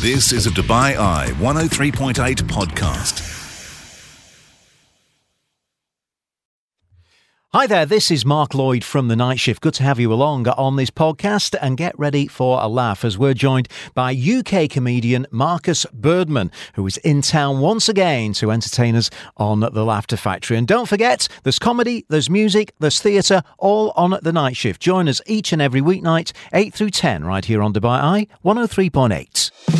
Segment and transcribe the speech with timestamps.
[0.00, 2.14] This is a Dubai Eye 103.8
[2.44, 3.26] podcast.
[7.52, 9.60] Hi there, this is Mark Lloyd from The Night Shift.
[9.60, 13.18] Good to have you along on this podcast and get ready for a laugh as
[13.18, 18.96] we're joined by UK comedian Markus Birdman, who is in town once again to entertain
[18.96, 20.56] us on The Laughter Factory.
[20.56, 24.80] And don't forget, there's comedy, there's music, there's theatre, all on The Night Shift.
[24.80, 29.79] Join us each and every weeknight, 8 through 10, right here on Dubai Eye 103.8.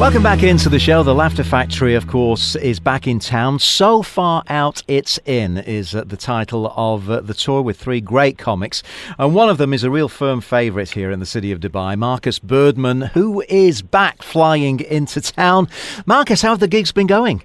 [0.00, 1.04] Welcome back into the show.
[1.04, 3.60] The Laughter Factory, of course, is back in town.
[3.60, 8.00] So far out, it's in, is uh, the title of uh, the tour with three
[8.00, 8.82] great comics.
[9.18, 11.96] And one of them is a real firm favourite here in the city of Dubai,
[11.96, 15.68] Markus Birdman, who is back flying into town.
[16.06, 17.44] Markus, how have the gigs been going?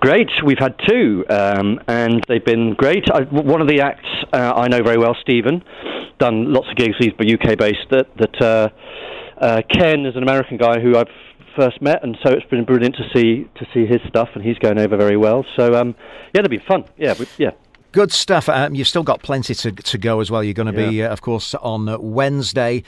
[0.00, 0.28] Great.
[0.44, 3.10] We've had two, um, and they've been great.
[3.10, 5.64] I, one of the acts uh, I know very well, Stephen,
[6.18, 6.96] done lots of gigs.
[6.98, 7.88] He's UK based.
[7.90, 8.68] That that uh,
[9.40, 11.08] uh, Ken is an American guy who I've
[11.58, 14.58] first met, and so it's been brilliant to see to see his stuff, and he's
[14.58, 15.44] going over very well.
[15.56, 15.94] So um,
[16.32, 16.84] yeah, it'll be fun.
[16.96, 17.50] Yeah, we, yeah.
[17.92, 18.50] Good stuff.
[18.50, 20.44] Um, you've still got plenty to, to go as well.
[20.44, 22.82] You're going to be, uh, of course, on Wednesday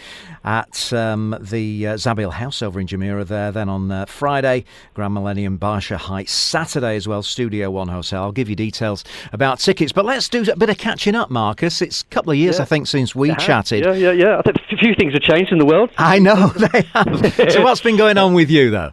[0.45, 3.51] at um, the uh, Zabeel House over in Jumeirah there.
[3.51, 6.33] Then on uh, Friday, Grand Millennium Barsha Heights.
[6.33, 8.23] Saturday as well, Studio One Hotel.
[8.23, 9.91] I'll give you details about tickets.
[9.91, 11.81] But let's do a bit of catching up, Markus.
[11.81, 12.63] It's a couple of years, yeah.
[12.63, 13.87] I think, since we chatted.
[13.87, 14.39] Yeah, yeah, yeah.
[14.39, 15.89] I think a few things have changed in the world.
[15.97, 17.53] I know they have.
[17.53, 18.93] so what's been going on with you, though?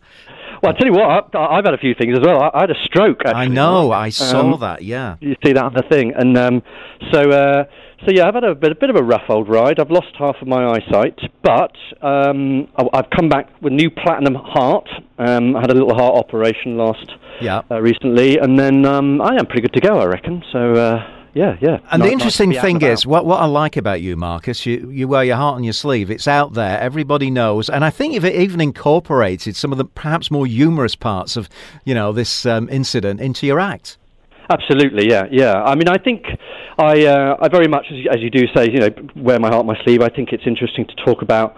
[0.61, 2.41] Well, I tell you what, I, have had a few things as well.
[2.41, 3.22] I, I had a stroke.
[3.25, 3.41] Actually.
[3.41, 3.91] I know.
[3.91, 4.83] I saw um, that.
[4.83, 5.17] Yeah.
[5.19, 6.63] You see that on the thing, and um,
[7.11, 7.66] so uh,
[8.05, 9.80] so yeah, I've had a bit, a bit of a rough old ride.
[9.80, 14.35] I've lost half of my eyesight, but um, I, have come back with new platinum
[14.35, 14.88] heart.
[15.17, 17.61] Um, I had a little heart operation last yeah.
[17.69, 20.44] Uh, recently, and then um, I am pretty good to go, I reckon.
[20.52, 20.73] So.
[20.73, 21.80] Uh, yeah, yeah.
[21.92, 25.23] And the interesting thing is, what what I like about you, Markus, you you wear
[25.23, 26.09] your heart on your sleeve.
[26.09, 29.86] It's out there, everybody knows, and I think if it even incorporated some of the
[29.86, 31.50] perhaps more humorous parts of,
[31.86, 33.97] you know, this um, incident into your act.
[34.50, 35.56] Absolutely, yeah, yeah.
[35.56, 36.25] I mean, I think
[36.78, 39.50] I uh, I very much, as you, as you do say, you know, wear my
[39.50, 40.02] heart on my sleeve.
[40.02, 41.56] I think it's interesting to talk about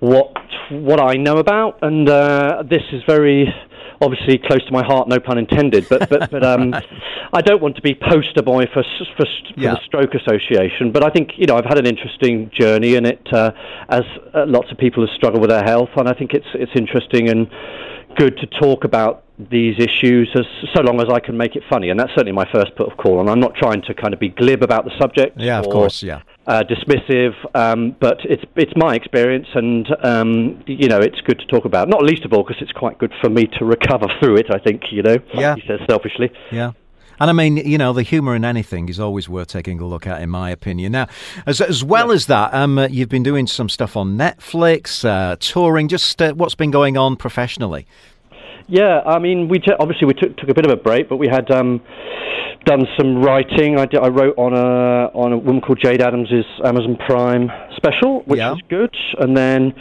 [0.00, 0.32] what
[0.70, 3.52] what I know about, and uh, this is very
[4.00, 5.86] obviously close to my heart, no pun intended.
[5.88, 6.74] But but but um,
[7.32, 9.74] I don't want to be poster boy for for, for yeah.
[9.74, 10.92] the Stroke Association.
[10.92, 13.52] But I think you know I've had an interesting journey in it, uh,
[13.88, 16.72] as uh, lots of people have struggled with their health, and I think it's it's
[16.74, 17.48] interesting and
[18.16, 20.44] good to talk about these issues as
[20.74, 22.96] so long as I can make it funny, and that's certainly my first put of
[22.96, 23.20] call.
[23.20, 25.40] And I'm not trying to kind of be glib about the subject.
[25.40, 30.88] Yeah, of course, yeah uh, dismissive, um, but it's it's my experience, and um, you
[30.88, 31.88] know it's good to talk about.
[31.88, 34.46] Not least of all because it's quite good for me to recover through it.
[34.50, 35.16] I think you know.
[35.32, 35.54] Yeah.
[35.54, 36.30] He says selfishly.
[36.50, 36.72] Yeah.
[37.20, 40.06] And I mean, you know, the humour in anything is always worth taking a look
[40.06, 40.92] at, in my opinion.
[40.92, 41.06] Now,
[41.46, 42.14] as, as well yeah.
[42.14, 45.86] as that, um, uh, you've been doing some stuff on Netflix, uh, touring.
[45.86, 47.86] Just uh, what's been going on professionally?
[48.66, 51.18] Yeah, I mean, we t- obviously we took took a bit of a break, but
[51.18, 51.82] we had um,
[52.64, 53.78] done some writing.
[53.78, 58.22] I, did, I wrote on a on a woman called Jayde Adams's Amazon Prime special,
[58.24, 58.52] which yeah.
[58.52, 59.74] was good, and then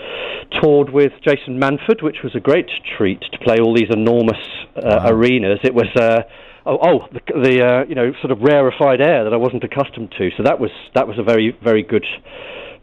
[0.61, 4.41] toured with Jason Manford, which was a great treat to play all these enormous
[4.75, 5.09] uh, wow.
[5.09, 5.59] arenas.
[5.63, 5.87] It was.
[5.95, 6.23] Uh,
[6.65, 10.13] oh, oh, the, the uh, you know sort of rarefied air that I wasn't accustomed
[10.17, 10.29] to.
[10.35, 12.05] So that was that was a very very good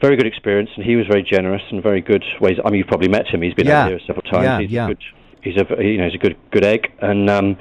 [0.01, 2.57] very good experience, and he was very generous and very good ways.
[2.65, 3.83] I mean, you've probably met him; he's been yeah.
[3.83, 4.45] over here several times.
[4.45, 4.85] Yeah, he's yeah.
[4.85, 5.03] a good,
[5.43, 7.57] he's a you know he's a good good egg, and um,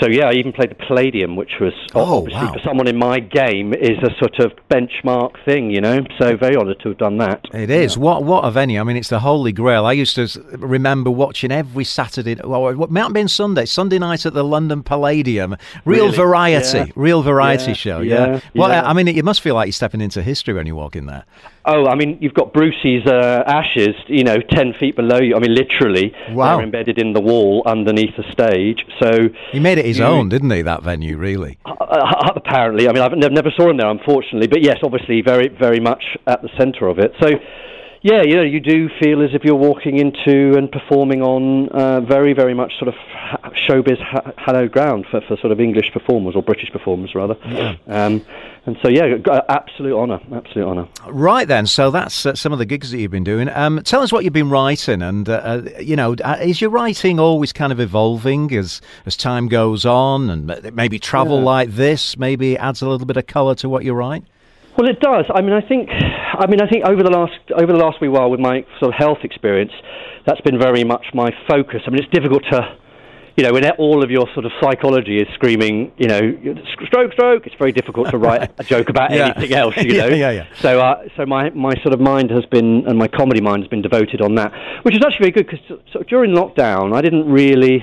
[0.00, 2.52] so yeah, I even played the Palladium, which was oh, obviously wow.
[2.52, 6.00] for someone in my game is a sort of benchmark thing, you know.
[6.18, 7.44] So very honoured to have done that.
[7.52, 7.96] It is.
[7.96, 8.02] Yeah.
[8.02, 8.80] What what a venue!
[8.80, 9.86] I mean, it's the holy grail.
[9.86, 14.26] I used to remember watching every Saturday, well, what might have been Sunday, Sunday night
[14.26, 15.56] at the London Palladium.
[15.84, 16.16] Real really?
[16.16, 16.86] variety, yeah.
[16.94, 17.74] real variety yeah.
[17.74, 18.00] show.
[18.00, 18.40] Yeah.
[18.54, 20.96] Well, I mean, it, you must feel like you're stepping into history when you walk
[20.96, 21.24] in there.
[21.68, 25.34] Oh, I mean, you've got Brucey's uh, ashes, you know, ten feet below you.
[25.34, 26.56] I mean, literally, wow.
[26.56, 28.86] they're embedded in the wall underneath the stage.
[29.00, 30.62] So he made it his own, didn't he?
[30.62, 31.58] That venue, really.
[31.64, 35.48] Uh, uh, apparently, I mean, I've never saw him there, unfortunately, but yes, obviously, very,
[35.48, 37.12] very much at the centre of it.
[37.20, 37.30] So
[38.02, 42.00] yeah, you know, you do feel as if you're walking into and performing on uh,
[42.00, 42.94] very, very much sort of
[43.54, 47.36] showbiz ha- hallowed ground for, for sort of English performers or British performers rather.
[47.46, 47.76] Yeah.
[47.86, 48.24] Um,
[48.66, 49.16] and so, yeah,
[49.48, 50.88] absolute honour, absolute honour.
[51.06, 53.48] Right then, so that's uh, some of the gigs that you've been doing.
[53.48, 56.70] Um, tell us what you've been writing, and uh, uh you know, uh, is your
[56.70, 61.44] writing always kind of evolving as as time goes on, and maybe travel yeah.
[61.44, 64.24] like this maybe adds a little bit of colour to what you write?
[64.76, 65.24] Well, it does.
[65.34, 68.08] I mean, I think, I mean, I think over the last over the last wee
[68.08, 69.72] while with my sort of health experience,
[70.26, 71.82] that's been very much my focus.
[71.86, 72.76] I mean, it's difficult to
[73.36, 76.20] you know, when all of your sort of psychology is screaming, you know,
[76.86, 79.34] stroke, stroke, it's very difficult to write a joke about Yeah.
[79.36, 80.14] anything else, you Yeah, know.
[80.14, 80.46] yeah, yeah.
[80.60, 83.68] So, uh, so my, my sort of mind has been, and my comedy mind has
[83.68, 84.52] been devoted on that,
[84.84, 87.82] which is actually very good because sort of during lockdown, I didn't really,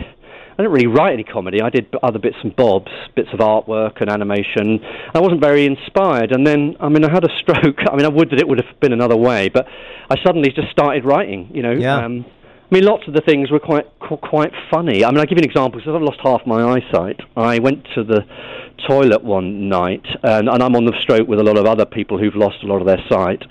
[0.53, 1.61] I didn't really write any comedy.
[1.61, 4.79] I did other bits and bobs, bits of artwork and animation.
[5.13, 7.77] I wasn't very inspired, and then, I mean, I had a stroke.
[7.91, 9.65] I mean, I would that it would have been another way, but
[10.09, 11.49] I suddenly just started writing.
[11.53, 12.05] You know, Yeah.
[12.05, 12.25] um,
[12.71, 15.05] I mean, lots of the things were quite quite funny.
[15.05, 17.19] I mean, I'll give you an example because I've lost half my eyesight.
[17.37, 18.21] I went to the
[18.87, 22.17] toilet one night, and, and I'm on the stroke with a lot of other people
[22.17, 23.43] who've lost a lot of their sight.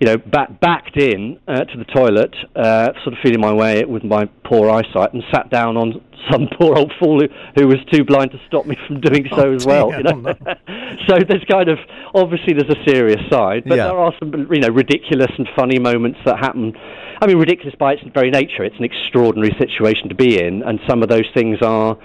[0.00, 3.84] You know, back, backed in uh, to the toilet, uh, sort of feeling my way
[3.84, 7.28] with my poor eyesight, and sat down on some poor old fool who,
[7.60, 9.90] who was too blind to stop me from doing so Oh, as well.
[9.90, 9.98] dear.
[9.98, 10.34] You know?
[10.46, 10.54] Oh,
[11.08, 11.78] so there's kind of
[12.14, 13.88] obviously there's a serious side, but Yeah.
[13.88, 16.72] there are some you know ridiculous and funny moments that happen.
[17.20, 18.64] I mean, ridiculous by its very nature.
[18.64, 21.96] It's an extraordinary situation to be in, and some of those things are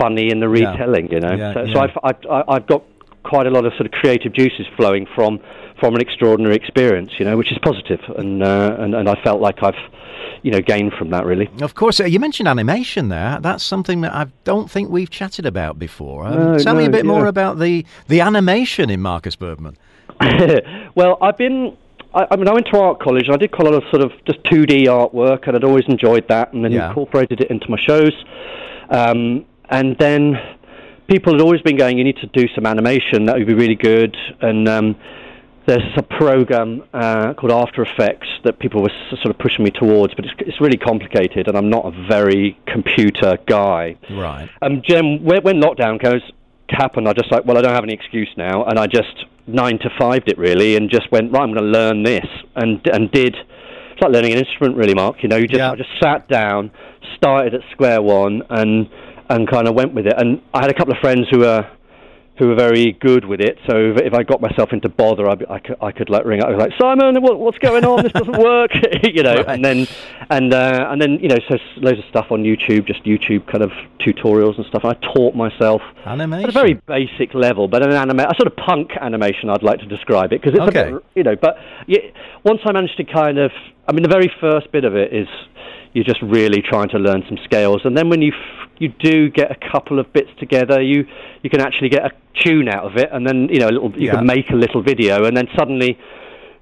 [0.00, 0.70] funny in the Yeah.
[0.72, 1.10] retelling.
[1.12, 1.74] You know, Yeah, so, yeah.
[1.74, 2.82] so I've, I've I- I've got
[3.22, 5.40] quite a lot of sort of creative juices flowing from
[5.80, 7.10] from an extraordinary experience.
[7.18, 9.74] You know, which is positive, and uh, and and I felt like I've
[10.42, 11.48] you know gained from that really.
[11.60, 13.38] Of course, uh, you mentioned animation there.
[13.42, 16.26] That's something that I don't think we've chatted about before.
[16.26, 19.76] Um, No, tell me a no, bit more about the, the animation in Markus Birdman.
[20.94, 21.76] well, I've been.
[22.14, 23.24] I, I mean, I went to art college.
[23.26, 25.84] and I did quite a lot of sort of just 2D artwork, and I'd always
[25.88, 26.88] enjoyed that, and then Yeah.
[26.88, 28.12] incorporated it into my shows.
[28.90, 30.38] Um, and then
[31.08, 33.26] people had always been going, "You need to do some animation.
[33.26, 34.96] That would be really good." And um,
[35.66, 40.14] there's a program uh, called After Effects that people were sort of pushing me towards,
[40.14, 43.96] but it's, it's really complicated, and I'm not a very computer guy.
[44.10, 44.48] Right.
[44.60, 46.20] Um, Jim, when, when lockdown goes
[46.68, 49.78] happened, I just like, well, I don't have any excuse now, and I just nine
[49.80, 51.42] to fived it really, and just went right.
[51.42, 52.26] I'm going to learn this,
[52.56, 53.34] and and did.
[53.92, 55.22] It's like learning an instrument, really, Mark.
[55.22, 55.70] You know, you just Yeah.
[55.72, 56.70] I just sat down,
[57.16, 58.88] started at square one, and
[59.30, 60.14] and kind of went with it.
[60.16, 61.66] And I had a couple of friends who were
[62.36, 63.58] who were very good with it.
[63.68, 66.42] So if, if I got myself into bother, I'd I, could, I could like ring
[66.42, 68.02] up, like Simon, what, what's going on?
[68.02, 68.72] This doesn't work,
[69.04, 69.36] you know.
[69.36, 69.48] Right.
[69.48, 69.86] And then
[70.30, 73.62] and uh, and then you know, so loads of stuff on YouTube, just YouTube kind
[73.62, 73.70] of
[74.00, 74.84] tutorials and stuff.
[74.84, 76.44] I taught myself Animation.
[76.44, 79.78] at a very basic level, but an anime, a sort of punk animation, I'd like
[79.80, 80.88] to describe it because it's Okay.
[80.90, 81.36] a bit, you know.
[81.36, 82.00] But yeah,
[82.42, 83.52] once I managed to kind of,
[83.86, 85.28] I mean, the very first bit of it is
[85.92, 88.32] you're just really trying to learn some scales, and then when you
[88.78, 91.06] you do get a couple of bits together, you
[91.42, 92.10] you can actually get a
[92.42, 94.16] tune out of it, and then you know a little, you Yeah.
[94.16, 95.98] can make a little video, and then suddenly.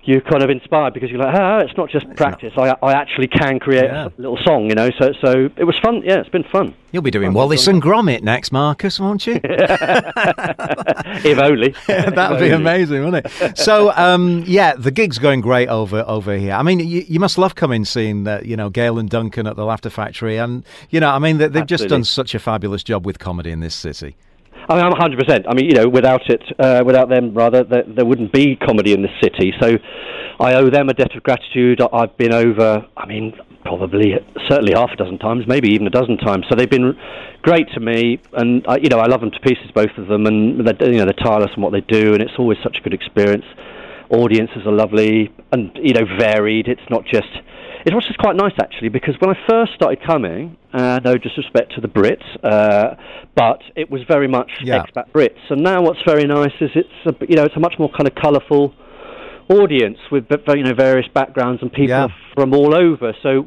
[0.04, 2.52] You're kind of inspired because you're like, ah, it's not just practice.
[2.56, 4.06] I, I actually can create Yeah.
[4.08, 4.90] a little song, you know.
[4.98, 6.02] So, so it was fun.
[6.04, 6.74] Yeah, it's been fun.
[6.90, 9.40] You'll be doing Wallace and Gromit next, Markus, won't you?
[9.44, 11.74] if only.
[11.86, 13.58] That'd be amazing, wouldn't it?
[13.58, 16.52] So, um, yeah, the gig's going great over over here.
[16.54, 19.56] I mean, you, you must love coming seeing that, you know, Gail and Duncan at
[19.56, 22.82] the Laughter Factory, and you know, I mean, they, they've just done such a fabulous
[22.82, 24.16] job with comedy in this city.
[24.72, 25.44] I mean, I'm 100%.
[25.48, 28.94] I mean, you know, without it, uh, without them, rather, there, there wouldn't be comedy
[28.94, 29.52] in this city.
[29.60, 29.76] So
[30.40, 31.82] I owe them a debt of gratitude.
[31.92, 33.34] I've been over, I mean,
[33.66, 34.14] probably,
[34.48, 36.46] certainly half a dozen times, maybe even a dozen times.
[36.48, 36.96] So they've been
[37.42, 40.24] great to me, and, I, you know, I love them to pieces, both of them,
[40.26, 42.82] and they're, you know, they're tireless in what they do, and it's always such a
[42.82, 43.44] good experience.
[44.08, 46.66] Audiences are lovely and, you know, varied.
[46.66, 47.28] It's not just
[47.84, 51.80] it's also quite nice actually because when I first started coming, uh, no disrespect to
[51.80, 52.94] the Brits, uh,
[53.34, 54.82] but it was very much Yeah.
[54.84, 55.38] expat Brits.
[55.50, 58.06] And now what's very nice is it's a, you know it's a much more kind
[58.06, 58.74] of colourful
[59.48, 62.08] audience with you know various backgrounds and people Yeah.
[62.34, 63.14] from all over.
[63.22, 63.46] So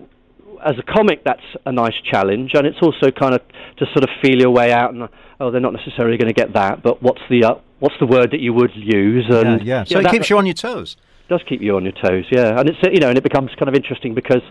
[0.64, 3.42] as a comic, that's a nice challenge, and it's also kind of
[3.78, 4.94] to sort of feel your way out.
[4.94, 5.08] And
[5.40, 8.32] oh, they're not necessarily going to get that, but what's the uh, what's the word
[8.32, 9.26] that you would use?
[9.30, 9.82] And yeah.
[9.82, 10.98] you So know, it keeps you on your toes.
[11.28, 12.60] Does keep you on your toes, yeah.
[12.60, 14.44] And it's you know, and it becomes kind of interesting because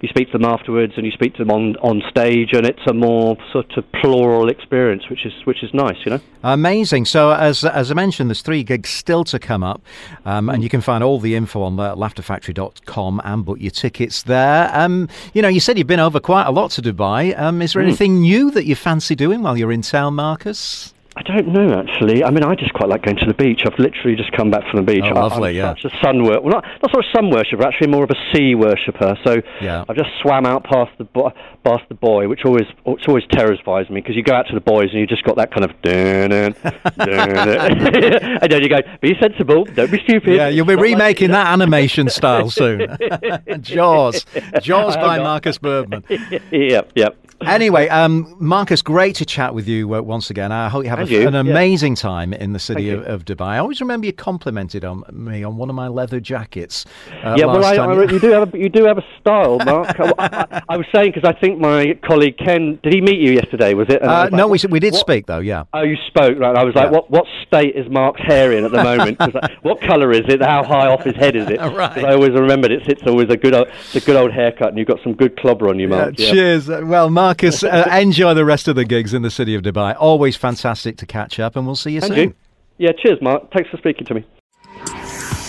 [0.00, 2.82] you speak to them afterwards, and you speak to them on on stage, and it's
[2.88, 6.20] a more sort of plural experience, which is which is nice, you know.
[6.42, 7.04] Amazing.
[7.04, 9.82] So, as as I mentioned, there's three gigs still to come up,
[10.24, 14.22] um, and you can find all the info on uh, laughterfactory.com and book your tickets
[14.22, 14.70] there.
[14.72, 17.38] Um, you know, you said you've been over quite a lot to Dubai.
[17.38, 20.94] Um, is there anything new that you fancy doing while you're in town, Markus?
[21.18, 22.22] I don't know actually.
[22.22, 23.62] I mean, I just quite like going to the beach.
[23.66, 25.02] I've literally just come back from the beach.
[25.04, 25.74] Oh, lovely, I'm yeah.
[25.82, 26.42] Such a sun worshipper.
[26.42, 27.64] Well, not not sort of sun worshipper.
[27.66, 29.16] Actually, more of a sea worshipper.
[29.24, 29.84] So Yeah.
[29.88, 31.32] I've just swam out past the bo-
[31.64, 34.60] past the buoy, which always which always terrifies me because you go out to the
[34.60, 36.54] buoys and you just got that kind of dun dun
[38.42, 40.34] and then you go, be sensible, don't be stupid.
[40.36, 42.86] Yeah, you'll be Not like- remaking that animation style soon.
[43.60, 44.24] Jaws,
[44.62, 45.18] Jaws by.
[45.18, 46.04] Markus Birdman.
[46.52, 47.16] yep, yep.
[47.48, 50.50] Anyway, um, Markus, great to chat with you uh, once again.
[50.52, 51.40] I hope you have a, you, an yeah.
[51.40, 53.46] amazing time in the city of, of Dubai.
[53.46, 56.84] I always remember you complimented on me on one of my leather jackets.
[57.24, 59.96] Uh, yeah, well, I, I, you- do have a, you do have a style, Mark.
[60.18, 63.72] I, I, was saying because I think my colleague Ken did he meet you yesterday?
[63.72, 64.02] Was it?
[64.02, 65.38] Uh, like, no, we, we did what- speak though.
[65.38, 65.64] Yeah.
[65.72, 66.56] Oh, you spoke, right?
[66.56, 66.90] I was like, Yeah.
[66.90, 69.20] what what state is Mark's hair in at the moment?
[69.20, 70.42] uh, what colour is it?
[70.42, 71.60] How high off his head is it?
[71.78, 72.04] Right.
[72.04, 74.78] I always remembered it's it's always a good old, it's a good old haircut, and
[74.78, 76.18] you've got some good clobber on you, Uh, Mark.
[76.18, 76.30] yeah.
[76.32, 76.68] Cheers.
[76.68, 79.94] Well, Well, Markus, uh, enjoy the rest of the gigs in the city of Dubai.
[80.00, 82.28] Always fantastic to catch up, and we'll see you Thank soon.
[82.30, 82.34] you.
[82.78, 83.52] Yeah, cheers, Mark.
[83.52, 84.24] Thanks for speaking to me.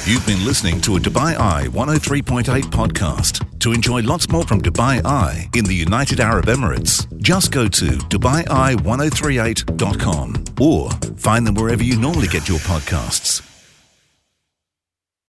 [0.05, 3.45] You've been listening to a Dubai Eye 103.8 podcast.
[3.59, 7.85] To enjoy lots more from Dubai Eye in the United Arab Emirates, just go to
[7.85, 13.48] DubaiEye1038.com or find them wherever you normally get your podcasts.